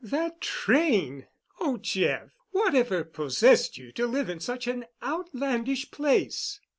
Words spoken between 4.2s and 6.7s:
in such an outlandish place?"